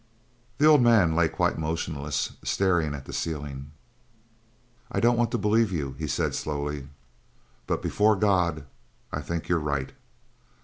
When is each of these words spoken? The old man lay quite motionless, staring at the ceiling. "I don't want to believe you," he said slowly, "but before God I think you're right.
The 0.57 0.65
old 0.65 0.81
man 0.81 1.15
lay 1.15 1.29
quite 1.29 1.59
motionless, 1.59 2.31
staring 2.43 2.95
at 2.95 3.05
the 3.05 3.13
ceiling. 3.13 3.69
"I 4.91 4.99
don't 4.99 5.15
want 5.15 5.29
to 5.29 5.37
believe 5.37 5.71
you," 5.71 5.93
he 5.99 6.07
said 6.07 6.33
slowly, 6.33 6.87
"but 7.67 7.83
before 7.83 8.15
God 8.15 8.65
I 9.11 9.21
think 9.21 9.47
you're 9.47 9.59
right. 9.59 9.91